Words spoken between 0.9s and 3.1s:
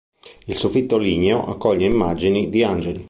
ligneo accoglie immagini di angeli.